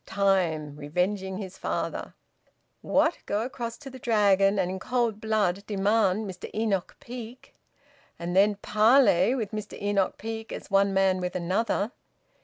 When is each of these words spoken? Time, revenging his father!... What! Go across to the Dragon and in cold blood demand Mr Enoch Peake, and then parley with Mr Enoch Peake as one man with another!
Time, 0.07 0.75
revenging 0.77 1.37
his 1.37 1.59
father!... 1.59 2.15
What! 2.81 3.19
Go 3.27 3.43
across 3.43 3.77
to 3.77 3.89
the 3.91 3.99
Dragon 3.99 4.57
and 4.57 4.71
in 4.71 4.79
cold 4.79 5.21
blood 5.21 5.63
demand 5.67 6.25
Mr 6.27 6.49
Enoch 6.55 6.95
Peake, 6.99 7.53
and 8.17 8.35
then 8.35 8.55
parley 8.55 9.35
with 9.35 9.51
Mr 9.51 9.79
Enoch 9.79 10.17
Peake 10.17 10.51
as 10.51 10.71
one 10.71 10.91
man 10.91 11.21
with 11.21 11.35
another! 11.35 11.91